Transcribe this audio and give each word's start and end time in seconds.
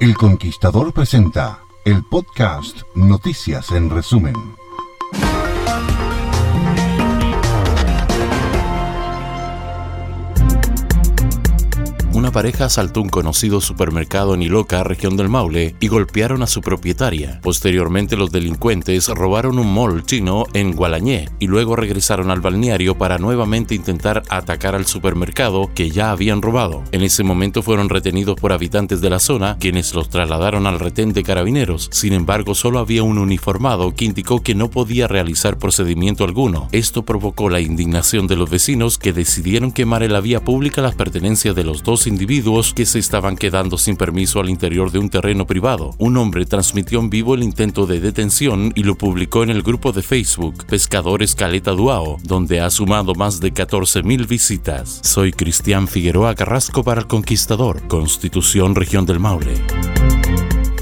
El 0.00 0.14
Conquistador 0.14 0.92
presenta 0.92 1.60
el 1.86 2.04
podcast 2.04 2.82
Noticias 2.94 3.72
en 3.72 3.90
Resumen. 3.90 4.34
Pareja 12.36 12.66
asaltó 12.66 13.00
un 13.00 13.08
conocido 13.08 13.62
supermercado 13.62 14.34
en 14.34 14.42
Iloca, 14.42 14.84
región 14.84 15.16
del 15.16 15.30
Maule, 15.30 15.74
y 15.80 15.88
golpearon 15.88 16.42
a 16.42 16.46
su 16.46 16.60
propietaria. 16.60 17.40
Posteriormente, 17.42 18.14
los 18.14 18.30
delincuentes 18.30 19.08
robaron 19.08 19.58
un 19.58 19.72
mall 19.72 20.04
chino 20.04 20.44
en 20.52 20.72
Gualañé 20.72 21.30
y 21.38 21.46
luego 21.46 21.76
regresaron 21.76 22.30
al 22.30 22.42
balneario 22.42 22.98
para 22.98 23.16
nuevamente 23.16 23.74
intentar 23.74 24.22
atacar 24.28 24.74
al 24.74 24.84
supermercado 24.84 25.70
que 25.74 25.88
ya 25.88 26.10
habían 26.10 26.42
robado. 26.42 26.84
En 26.92 27.00
ese 27.00 27.24
momento 27.24 27.62
fueron 27.62 27.88
retenidos 27.88 28.38
por 28.38 28.52
habitantes 28.52 29.00
de 29.00 29.08
la 29.08 29.18
zona, 29.18 29.56
quienes 29.58 29.94
los 29.94 30.10
trasladaron 30.10 30.66
al 30.66 30.78
retén 30.78 31.14
de 31.14 31.22
carabineros. 31.22 31.88
Sin 31.90 32.12
embargo, 32.12 32.54
solo 32.54 32.80
había 32.80 33.02
un 33.02 33.16
uniformado 33.16 33.94
que 33.94 34.04
indicó 34.04 34.42
que 34.42 34.54
no 34.54 34.68
podía 34.68 35.08
realizar 35.08 35.56
procedimiento 35.56 36.24
alguno. 36.24 36.68
Esto 36.72 37.02
provocó 37.02 37.48
la 37.48 37.62
indignación 37.62 38.26
de 38.26 38.36
los 38.36 38.50
vecinos 38.50 38.98
que 38.98 39.14
decidieron 39.14 39.72
quemar 39.72 40.02
en 40.02 40.12
la 40.12 40.20
vía 40.20 40.44
pública 40.44 40.82
las 40.82 40.96
pertenencias 40.96 41.54
de 41.54 41.64
los 41.64 41.82
dos 41.82 42.06
individuos 42.06 42.25
que 42.74 42.86
se 42.86 42.98
estaban 42.98 43.36
quedando 43.36 43.78
sin 43.78 43.96
permiso 43.96 44.40
al 44.40 44.50
interior 44.50 44.90
de 44.90 44.98
un 44.98 45.08
terreno 45.08 45.46
privado. 45.46 45.94
Un 45.98 46.16
hombre 46.16 46.44
transmitió 46.44 46.98
en 46.98 47.08
vivo 47.08 47.34
el 47.34 47.42
intento 47.42 47.86
de 47.86 48.00
detención 48.00 48.72
y 48.74 48.82
lo 48.82 48.96
publicó 48.96 49.44
en 49.44 49.50
el 49.50 49.62
grupo 49.62 49.92
de 49.92 50.02
Facebook 50.02 50.66
Pescadores 50.66 51.34
Caleta 51.34 51.70
Duao, 51.70 52.18
donde 52.24 52.60
ha 52.60 52.70
sumado 52.70 53.14
más 53.14 53.38
de 53.40 53.54
14.000 53.54 54.26
visitas. 54.26 55.00
Soy 55.02 55.32
Cristian 55.32 55.86
Figueroa 55.86 56.34
Carrasco 56.34 56.82
para 56.82 57.02
el 57.02 57.06
Conquistador, 57.06 57.86
Constitución 57.86 58.74
Región 58.74 59.06
del 59.06 59.20
Maule. 59.20 59.54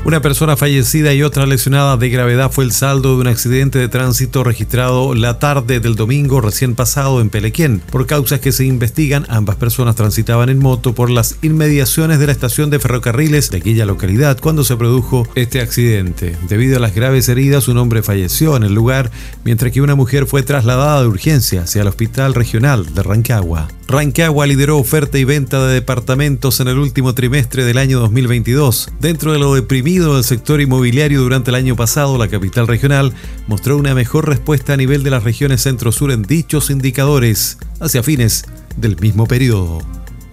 Una 0.04 0.20
persona 0.20 0.54
fallecida 0.54 1.14
y 1.14 1.22
otra 1.22 1.46
lesionada 1.46 1.96
de 1.96 2.10
gravedad 2.10 2.50
fue 2.50 2.64
el 2.64 2.72
saldo 2.72 3.14
de 3.14 3.22
un 3.22 3.26
accidente 3.26 3.78
de 3.78 3.88
tránsito 3.88 4.44
registrado 4.44 5.14
la 5.14 5.38
tarde 5.38 5.80
del 5.80 5.94
domingo 5.94 6.42
recién 6.42 6.74
pasado 6.74 7.22
en 7.22 7.30
Pelequén. 7.30 7.80
Por 7.90 8.06
causas 8.06 8.40
que 8.40 8.52
se 8.52 8.66
investigan, 8.66 9.24
ambas 9.30 9.56
personas 9.56 9.96
transitaban 9.96 10.50
en 10.50 10.58
moto 10.58 10.94
por 10.94 11.08
las 11.08 11.36
inmediaciones 11.40 12.18
de 12.18 12.26
la 12.26 12.32
estación 12.32 12.68
de 12.68 12.80
ferrocarriles 12.80 13.50
de 13.50 13.56
aquella 13.56 13.86
localidad 13.86 14.38
cuando 14.38 14.62
se 14.62 14.76
produjo 14.76 15.26
este 15.36 15.62
accidente. 15.62 16.36
Debido 16.50 16.76
a 16.76 16.80
las 16.80 16.94
graves 16.94 17.30
heridas, 17.30 17.66
un 17.68 17.78
hombre 17.78 18.02
falleció 18.02 18.58
en 18.58 18.64
el 18.64 18.74
lugar, 18.74 19.10
mientras 19.42 19.72
que 19.72 19.80
una 19.80 19.94
mujer 19.94 20.26
fue 20.26 20.42
trasladada 20.42 21.00
de 21.00 21.08
urgencia 21.08 21.62
hacia 21.62 21.80
el 21.80 21.88
hospital 21.88 22.34
regional 22.34 22.92
de 22.92 23.02
Rancagua. 23.02 23.68
Rancagua 23.94 24.44
lideró 24.48 24.78
oferta 24.78 25.18
y 25.18 25.24
venta 25.24 25.64
de 25.64 25.74
departamentos 25.74 26.58
en 26.58 26.66
el 26.66 26.78
último 26.78 27.14
trimestre 27.14 27.64
del 27.64 27.78
año 27.78 28.00
2022. 28.00 28.90
Dentro 28.98 29.32
de 29.32 29.38
lo 29.38 29.54
deprimido 29.54 30.16
del 30.16 30.24
sector 30.24 30.60
inmobiliario 30.60 31.20
durante 31.20 31.52
el 31.52 31.54
año 31.54 31.76
pasado, 31.76 32.18
la 32.18 32.26
capital 32.26 32.66
regional 32.66 33.12
mostró 33.46 33.76
una 33.76 33.94
mejor 33.94 34.28
respuesta 34.28 34.72
a 34.72 34.76
nivel 34.76 35.04
de 35.04 35.10
las 35.10 35.22
regiones 35.22 35.62
centro-sur 35.62 36.10
en 36.10 36.22
dichos 36.22 36.70
indicadores 36.70 37.58
hacia 37.78 38.02
fines 38.02 38.46
del 38.76 38.98
mismo 38.98 39.28
periodo. 39.28 39.78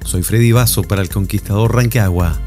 Soy 0.06 0.24
Freddy 0.24 0.52
Vaso 0.54 0.82
para 0.82 1.04
el 1.04 1.10
Conquistador 1.10 1.76
Rancagua. 1.76 2.42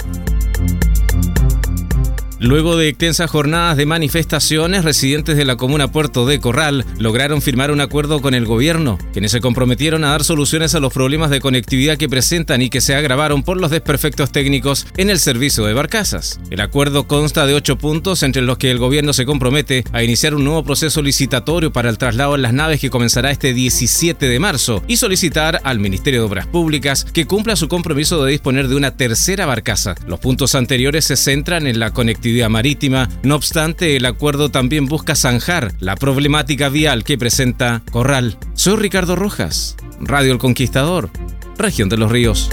Luego 2.45 2.77
de 2.77 2.89
extensas 2.89 3.31
jornadas 3.31 3.79
de 3.79 3.87
manifestaciones, 3.87 4.85
residentes 4.85 5.39
de 5.39 5.47
la 5.47 5.57
comuna 5.57 5.91
Puerto 5.91 6.27
de 6.27 6.41
Corral 6.41 6.85
lograron 6.99 7.41
firmar 7.41 7.71
un 7.71 7.81
acuerdo 7.81 8.21
con 8.21 8.35
el 8.35 8.45
gobierno, 8.45 8.99
quienes 9.15 9.31
se 9.31 9.41
comprometieron 9.41 10.05
a 10.05 10.11
dar 10.11 10.25
soluciones 10.25 10.75
a 10.75 10.81
los 10.81 10.93
problemas 10.93 11.31
de 11.31 11.41
conectividad 11.41 11.97
que 11.97 12.07
presentan 12.07 12.61
y 12.61 12.69
que 12.69 12.83
se 12.83 12.95
agravaron 12.95 13.45
por 13.45 13.59
los 13.59 13.71
desperfectos 13.71 14.31
técnicos 14.31 14.87
en 14.99 15.09
el 15.09 15.21
servicio 15.21 15.65
de 15.65 15.73
barcazas. 15.73 16.39
El 16.51 16.61
acuerdo 16.61 17.09
consta 17.09 17.47
de 17.47 17.55
ocho 17.55 17.79
puntos, 17.79 18.23
entre 18.23 18.43
los 18.43 18.59
que 18.59 18.71
el 18.71 18.77
gobierno 18.77 19.15
se 19.15 19.25
compromete 19.25 19.83
a 19.93 20.03
iniciar 20.03 20.35
un 20.35 20.45
nuevo 20.45 20.65
proceso 20.65 21.01
licitatorio 21.01 21.73
para 21.73 21.89
el 21.89 21.97
traslado 21.97 22.35
en 22.35 22.43
las 22.43 22.53
naves 22.53 22.79
que 22.79 22.91
comenzará 22.91 23.31
este 23.31 23.55
17 23.55 24.29
de 24.29 24.39
marzo 24.39 24.83
y 24.87 24.99
solicitar 24.99 25.63
al 25.65 25.79
Ministerio 25.79 26.21
de 26.21 26.27
Obras 26.27 26.47
Públicas 26.47 27.07
que 27.11 27.25
cumpla 27.25 27.57
su 27.57 27.69
compromiso 27.69 28.23
de 28.23 28.33
disponer 28.33 28.69
de 28.69 28.75
una 28.75 28.99
tercera 28.99 29.47
barcaza. 29.47 29.95
Los 30.07 30.21
puntos 30.21 30.55
anteriores 30.55 31.07
se 31.07 31.17
centran 31.17 31.67
en 31.67 31.79
la 31.79 31.93
conectividad 31.93 32.34
marítima. 32.49 33.09
No 33.23 33.37
obstante, 33.37 33.97
el 33.97 34.07
acuerdo 34.07 34.51
también 34.51 34.87
busca 34.87 35.15
zanjar 35.15 35.73
la 35.81 35.97
problemática 35.97 36.69
vial 36.69 37.05
que 37.05 37.17
presenta 37.17 37.83
Corral. 37.91 38.37
Soy 38.55 38.77
Ricardo 38.77 39.17
Rojas, 39.17 39.77
Radio 40.01 40.33
El 40.33 40.39
Conquistador, 40.39 41.11
región 41.57 41.89
de 41.89 41.97
los 41.97 42.11
ríos. 42.11 42.51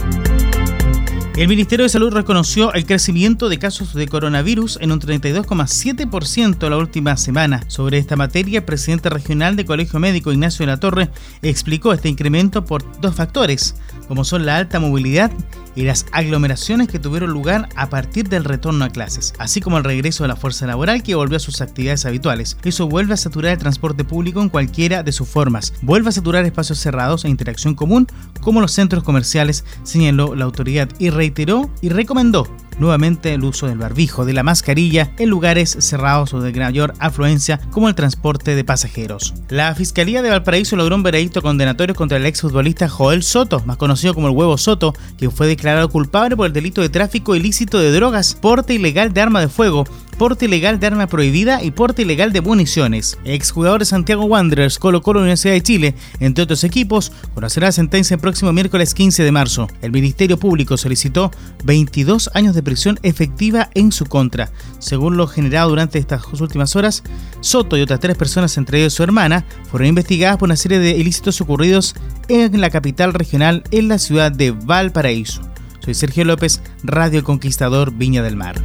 El 1.38 1.47
Ministerio 1.47 1.84
de 1.84 1.90
Salud 1.90 2.12
reconoció 2.12 2.74
el 2.74 2.86
crecimiento 2.86 3.47
de 3.47 3.58
casos 3.58 3.94
de 3.94 4.08
coronavirus 4.08 4.78
en 4.81 4.92
un 4.92 5.00
32,7% 5.00 6.69
la 6.69 6.78
última 6.78 7.16
semana. 7.16 7.63
Sobre 7.68 7.98
esta 7.98 8.18
materia, 8.18 8.59
el 8.59 8.66
presidente 8.66 9.09
regional 9.09 9.56
de 9.56 9.66
Colegio 9.66 10.00
Médico 10.00 10.34
Ignacio 10.34 10.66
de 10.66 10.72
la 10.72 10.80
Torre 10.80 11.09
explicó 11.42 11.94
este 11.94 12.09
incremento 12.09 12.66
por 12.66 12.84
dos 13.00 13.16
factores, 13.16 13.75
como 14.09 14.25
son 14.25 14.46
la 14.46 14.58
alta 14.58 14.80
movilidad 14.80 15.31
y 15.76 15.84
las 15.84 16.06
aglomeraciones 16.12 16.88
que 16.88 17.00
tuvieron 17.00 17.32
lugar 17.32 17.70
a 17.76 17.90
partir 17.90 18.30
del 18.30 18.44
retorno 18.44 18.86
a 18.86 18.90
clases, 18.90 19.34
así 19.38 19.62
como 19.62 19.78
el 19.78 19.84
regreso 19.84 20.24
de 20.24 20.30
la 20.30 20.36
fuerza 20.36 20.68
laboral 20.68 21.04
que 21.04 21.16
volvió 21.16 21.38
a 21.38 21.40
sus 21.40 21.62
actividades 21.62 22.06
habituales. 22.06 22.58
Eso 22.64 22.88
vuelve 22.88 23.14
a 23.14 23.18
saturar 23.18 23.54
el 23.54 23.58
transporte 23.58 24.04
público 24.04 24.42
en 24.42 24.50
cualquiera 24.50 25.04
de 25.04 25.12
sus 25.12 25.28
formas, 25.28 25.74
vuelve 25.81 26.10
a 26.10 26.14
saturar 26.14 26.45
espacios 26.45 26.80
cerrados 26.80 27.25
e 27.25 27.30
interacción 27.30 27.75
común 27.75 28.07
como 28.42 28.62
los 28.62 28.72
centros 28.72 29.04
comerciales, 29.04 29.66
señaló 29.84 30.36
la 30.36 30.45
autoridad 30.45 30.90
y 31.00 31.10
reiteró 31.10 31.69
y 31.81 31.90
recomendó 31.90 32.48
nuevamente 32.79 33.33
el 33.33 33.44
uso 33.44 33.68
del 33.68 33.77
barbijo, 33.77 34.25
de 34.25 34.33
la 34.33 34.44
mascarilla 34.44 35.12
en 35.18 35.29
lugares 35.29 35.77
cerrados 35.79 36.33
o 36.33 36.41
de 36.41 36.51
mayor 36.51 36.94
afluencia 37.00 37.59
como 37.71 37.89
el 37.89 37.95
transporte 37.95 38.56
de 38.56 38.63
pasajeros. 38.63 39.33
La 39.50 39.75
Fiscalía 39.75 40.21
de 40.21 40.29
Valparaíso 40.29 40.75
logró 40.75 40.95
un 40.95 41.03
veredicto 41.03 41.41
condenatorio 41.41 41.95
contra 41.95 42.18
el 42.18 42.25
exfutbolista 42.25 42.88
Joel 42.88 43.23
Soto, 43.23 43.62
más 43.65 43.77
conocido 43.77 44.13
como 44.13 44.27
el 44.27 44.35
Huevo 44.35 44.57
Soto, 44.57 44.94
que 45.18 45.29
fue 45.29 45.47
declarado 45.47 45.89
culpable 45.89 46.35
por 46.35 46.47
el 46.47 46.53
delito 46.53 46.81
de 46.81 46.89
tráfico 46.89 47.35
ilícito 47.35 47.79
de 47.79 47.91
drogas, 47.91 48.35
porte 48.35 48.73
ilegal 48.73 49.13
de 49.13 49.21
arma 49.21 49.41
de 49.41 49.50
fuego, 49.50 49.85
porte 50.21 50.45
ilegal 50.45 50.79
de 50.79 50.85
arma 50.85 51.07
prohibida 51.07 51.63
y 51.63 51.71
porte 51.71 52.03
ilegal 52.03 52.31
de 52.31 52.41
municiones. 52.41 53.18
Exjugador 53.25 53.79
de 53.79 53.85
Santiago 53.85 54.25
Wanderers, 54.25 54.77
Colo 54.77 55.01
Colo 55.01 55.21
Universidad 55.21 55.56
de 55.56 55.63
Chile, 55.63 55.95
entre 56.19 56.44
otros 56.44 56.63
equipos, 56.63 57.12
conocerá 57.33 57.69
la 57.69 57.71
sentencia 57.71 58.13
el 58.13 58.21
próximo 58.21 58.53
miércoles 58.53 58.94
15 58.94 59.23
de 59.23 59.31
marzo. 59.31 59.68
El 59.81 59.91
Ministerio 59.91 60.38
Público 60.38 60.77
solicitó 60.77 61.31
22 61.63 62.29
años 62.35 62.53
de 62.53 62.62
prisión 62.62 63.00
efectiva 63.01 63.71
en 63.73 63.91
su 63.91 64.06
contra. 64.06 64.51
Según 64.77 65.18
lo 65.18 65.25
generado 65.25 65.69
durante 65.69 65.97
estas 65.97 66.23
últimas 66.39 66.75
horas, 66.75 67.01
Soto 67.39 67.75
y 67.75 67.81
otras 67.81 68.00
tres 68.00 68.15
personas, 68.15 68.56
entre 68.59 68.77
ellos 68.77 68.94
su 68.94 69.01
hermana, 69.01 69.44
fueron 69.71 69.88
investigadas 69.88 70.38
por 70.38 70.50
una 70.50 70.56
serie 70.56 70.77
de 70.77 70.91
ilícitos 70.91 71.41
ocurridos 71.41 71.95
en 72.27 72.62
la 72.62 72.69
capital 72.69 73.15
regional 73.15 73.63
en 73.71 73.88
la 73.88 73.97
ciudad 73.97 74.31
de 74.31 74.51
Valparaíso. 74.51 75.41
Soy 75.83 75.95
Sergio 75.95 76.25
López, 76.25 76.62
Radio 76.83 77.23
Conquistador 77.23 77.91
Viña 77.91 78.21
del 78.21 78.35
Mar. 78.35 78.62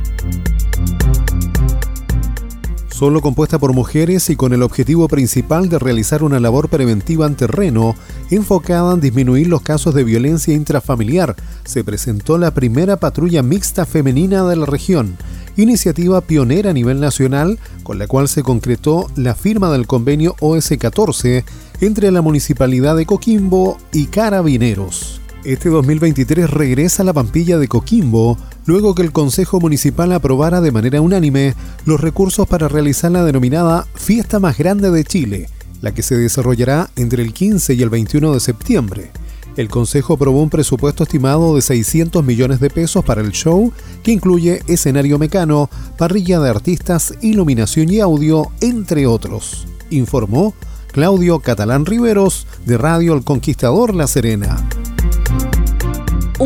Solo 2.97 3.21
compuesta 3.21 3.59
por 3.59 3.75
mujeres 3.75 4.31
y 4.31 4.37
con 4.37 4.55
el 4.55 4.63
objetivo 4.63 5.07
principal 5.07 5.69
de 5.69 5.79
realizar 5.79 6.23
una 6.23 6.41
labor 6.41 6.71
preventiva 6.71 7.27
en 7.27 7.35
terreno 7.35 7.95
enfocada 8.31 8.95
en 8.95 9.01
disminuir 9.01 9.49
los 9.49 9.61
casos 9.61 9.95
de 9.95 10.03
violencia 10.03 10.55
intrafamiliar, 10.55 11.37
se 11.67 11.85
presentó 11.85 12.39
la 12.39 12.55
primera 12.55 12.97
patrulla 12.97 13.43
mixta 13.43 13.85
femenina 13.85 14.45
de 14.45 14.57
la 14.57 14.65
región, 14.65 15.19
iniciativa 15.59 16.23
pionera 16.23 16.71
a 16.71 16.73
nivel 16.73 16.99
nacional 16.99 17.59
con 17.83 17.99
la 17.99 18.07
cual 18.07 18.29
se 18.29 18.43
concretó 18.43 19.09
la 19.15 19.35
firma 19.35 19.71
del 19.71 19.87
convenio 19.87 20.35
OS-14 20.41 21.45
entre 21.83 22.11
la 22.11 22.23
Municipalidad 22.23 22.97
de 22.97 23.05
Coquimbo 23.05 23.77
y 23.93 24.07
Carabineros. 24.07 25.21
Este 25.45 25.69
2023 25.69 26.49
regresa 26.49 27.03
a 27.03 27.07
la 27.07 27.13
Pampilla 27.13 27.59
de 27.59 27.69
Coquimbo 27.69 28.39
luego 28.67 28.95
que 28.95 29.03
el 29.03 29.13
Consejo 29.13 29.61
Municipal 29.61 30.13
aprobara 30.13 30.61
de 30.61 30.73
manera 30.73 31.01
unánime 31.01 31.55
los 31.85 32.01
recursos 32.01 32.47
para 32.47 32.69
realizar 32.69 33.13
la 33.13 33.25
denominada 33.25 33.87
Fiesta 33.95 34.39
Más 34.39 34.59
Grande 34.59 34.91
de 34.91 35.05
Chile, 35.05 35.49
la 35.81 35.95
que 35.95 36.03
se 36.03 36.17
desarrollará 36.17 36.91
entre 36.97 37.23
el 37.23 37.33
15 37.33 37.75
y 37.75 37.83
el 37.83 37.91
21 37.91 38.35
de 38.35 38.41
septiembre. 38.41 39.11
El 39.57 39.69
Consejo 39.69 40.15
aprobó 40.15 40.43
un 40.43 40.51
presupuesto 40.51 41.05
estimado 41.05 41.55
de 41.57 41.63
600 41.63 42.23
millones 42.23 42.61
de 42.61 42.69
pesos 42.69 43.05
para 43.05 43.23
el 43.23 43.33
show, 43.33 43.73
que 44.03 44.13
incluye 44.13 44.63
escenario 44.67 45.19
mecano, 45.19 45.71
parrilla 45.97 46.41
de 46.41 46.51
artistas, 46.51 47.15
iluminación 47.23 47.89
y 47.91 48.01
audio, 48.01 48.51
entre 48.61 49.07
otros, 49.07 49.67
informó 49.89 50.55
Claudio 50.93 51.39
Catalán 51.39 51.87
Riveros 51.87 52.47
de 52.67 52.77
Radio 52.77 53.15
El 53.15 53.25
Conquistador 53.25 53.95
La 53.95 54.07
Serena. 54.07 54.69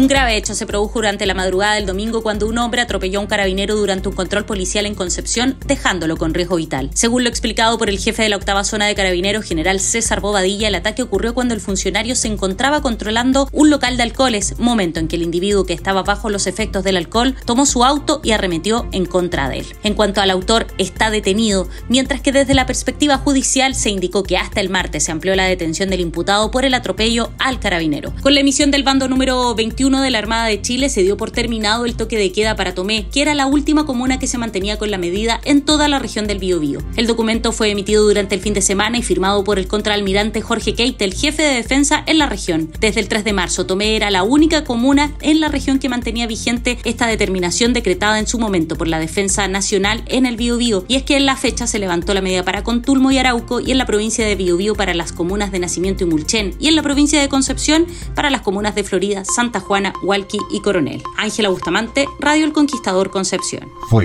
Un 0.00 0.08
grave 0.08 0.34
hecho 0.34 0.54
se 0.54 0.64
produjo 0.64 0.94
durante 0.94 1.26
la 1.26 1.34
madrugada 1.34 1.74
del 1.74 1.84
domingo 1.84 2.22
cuando 2.22 2.46
un 2.46 2.56
hombre 2.56 2.80
atropelló 2.80 3.18
a 3.18 3.22
un 3.22 3.28
carabinero 3.28 3.76
durante 3.76 4.08
un 4.08 4.14
control 4.14 4.46
policial 4.46 4.86
en 4.86 4.94
Concepción, 4.94 5.58
dejándolo 5.66 6.16
con 6.16 6.32
riesgo 6.32 6.56
vital. 6.56 6.88
Según 6.94 7.22
lo 7.22 7.28
explicado 7.28 7.76
por 7.76 7.90
el 7.90 7.98
jefe 7.98 8.22
de 8.22 8.30
la 8.30 8.36
octava 8.36 8.64
zona 8.64 8.86
de 8.86 8.94
carabineros, 8.94 9.44
general 9.44 9.78
César 9.78 10.22
Bobadilla, 10.22 10.68
el 10.68 10.74
ataque 10.74 11.02
ocurrió 11.02 11.34
cuando 11.34 11.52
el 11.52 11.60
funcionario 11.60 12.14
se 12.14 12.28
encontraba 12.28 12.80
controlando 12.80 13.46
un 13.52 13.68
local 13.68 13.98
de 13.98 14.04
alcoholes, 14.04 14.58
momento 14.58 15.00
en 15.00 15.06
que 15.06 15.16
el 15.16 15.22
individuo 15.22 15.66
que 15.66 15.74
estaba 15.74 16.02
bajo 16.02 16.30
los 16.30 16.46
efectos 16.46 16.82
del 16.82 16.96
alcohol 16.96 17.36
tomó 17.44 17.66
su 17.66 17.84
auto 17.84 18.22
y 18.24 18.30
arremetió 18.30 18.88
en 18.92 19.04
contra 19.04 19.50
de 19.50 19.58
él. 19.58 19.66
En 19.82 19.92
cuanto 19.92 20.22
al 20.22 20.30
autor, 20.30 20.66
está 20.78 21.10
detenido, 21.10 21.68
mientras 21.90 22.22
que 22.22 22.32
desde 22.32 22.54
la 22.54 22.64
perspectiva 22.64 23.18
judicial 23.18 23.74
se 23.74 23.90
indicó 23.90 24.22
que 24.22 24.38
hasta 24.38 24.62
el 24.62 24.70
martes 24.70 25.04
se 25.04 25.12
amplió 25.12 25.36
la 25.36 25.44
detención 25.44 25.90
del 25.90 26.00
imputado 26.00 26.50
por 26.50 26.64
el 26.64 26.72
atropello 26.72 27.32
al 27.38 27.60
carabinero. 27.60 28.14
Con 28.22 28.32
la 28.32 28.40
emisión 28.40 28.70
del 28.70 28.82
bando 28.82 29.06
número 29.06 29.54
21 29.54 29.89
de 29.98 30.10
la 30.10 30.18
Armada 30.18 30.46
de 30.46 30.62
Chile 30.62 30.88
se 30.88 31.02
dio 31.02 31.16
por 31.16 31.32
terminado 31.32 31.84
el 31.84 31.96
toque 31.96 32.16
de 32.16 32.30
queda 32.30 32.54
para 32.54 32.74
Tomé, 32.74 33.08
que 33.12 33.22
era 33.22 33.34
la 33.34 33.46
última 33.46 33.84
comuna 33.84 34.20
que 34.20 34.28
se 34.28 34.38
mantenía 34.38 34.78
con 34.78 34.92
la 34.92 34.98
medida 34.98 35.40
en 35.44 35.62
toda 35.62 35.88
la 35.88 35.98
región 35.98 36.28
del 36.28 36.38
Biobío. 36.38 36.80
El 36.96 37.08
documento 37.08 37.50
fue 37.50 37.70
emitido 37.70 38.04
durante 38.04 38.36
el 38.36 38.40
fin 38.40 38.54
de 38.54 38.62
semana 38.62 38.98
y 38.98 39.02
firmado 39.02 39.42
por 39.42 39.58
el 39.58 39.66
contraalmirante 39.66 40.42
Jorge 40.42 40.74
Keitel, 40.74 41.12
jefe 41.12 41.42
de 41.42 41.54
defensa 41.54 42.04
en 42.06 42.18
la 42.18 42.26
región. 42.26 42.70
Desde 42.78 43.00
el 43.00 43.08
3 43.08 43.24
de 43.24 43.32
marzo, 43.32 43.66
Tomé 43.66 43.96
era 43.96 44.10
la 44.10 44.22
única 44.22 44.62
comuna 44.62 45.12
en 45.20 45.40
la 45.40 45.48
región 45.48 45.80
que 45.80 45.88
mantenía 45.88 46.28
vigente 46.28 46.78
esta 46.84 47.08
determinación 47.08 47.72
decretada 47.72 48.20
en 48.20 48.28
su 48.28 48.38
momento 48.38 48.76
por 48.76 48.86
la 48.86 49.00
Defensa 49.00 49.48
Nacional 49.48 50.04
en 50.06 50.26
el 50.26 50.36
Biobío, 50.36 50.84
y 50.86 50.94
es 50.94 51.02
que 51.02 51.16
en 51.16 51.26
la 51.26 51.36
fecha 51.36 51.66
se 51.66 51.80
levantó 51.80 52.14
la 52.14 52.20
medida 52.20 52.44
para 52.44 52.62
Contulmo 52.62 53.10
y 53.10 53.18
Arauco 53.18 53.60
y 53.60 53.72
en 53.72 53.78
la 53.78 53.86
provincia 53.86 54.24
de 54.24 54.36
Biobío 54.36 54.74
para 54.74 54.94
las 54.94 55.12
comunas 55.12 55.50
de 55.50 55.58
Nacimiento 55.58 56.04
y 56.04 56.06
Mulchen, 56.06 56.54
y 56.60 56.68
en 56.68 56.76
la 56.76 56.82
provincia 56.82 57.20
de 57.20 57.28
Concepción 57.28 57.86
para 58.14 58.30
las 58.30 58.42
comunas 58.42 58.74
de 58.74 58.84
Florida, 58.84 59.24
Santa 59.24 59.60
Juana 59.60 59.79
Juana, 59.80 59.94
Hualqui 60.02 60.38
y 60.50 60.60
Coronel. 60.60 61.02
Ángela 61.16 61.48
Bustamante, 61.48 62.06
Radio 62.18 62.44
El 62.44 62.52
Conquistador 62.52 63.10
Concepción. 63.10 63.70
Fue 63.88 64.04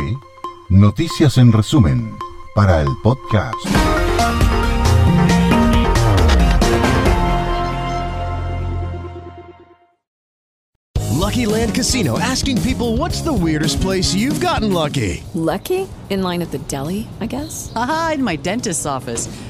Noticias 0.69 1.38
en 1.38 1.51
resumen 1.51 2.16
para 2.56 2.81
el 2.81 2.88
podcast. 3.04 3.54
Lucky 11.12 11.45
Land 11.45 11.75
Casino 11.75 12.18
asking 12.19 12.62
people 12.62 12.95
what's 12.98 13.22
the 13.22 13.33
weirdest 13.33 13.81
place 13.81 14.16
you've 14.16 14.39
gotten 14.39 14.72
lucky? 14.72 15.24
Lucky? 15.33 15.88
In 16.10 16.22
line 16.22 16.42
at 16.42 16.51
the 16.51 16.60
deli, 16.69 17.07
I 17.19 17.25
guess? 17.25 17.74
Aha, 17.75 18.13
in 18.16 18.24
my 18.24 18.38
dentist's 18.38 18.86
office. 18.86 19.27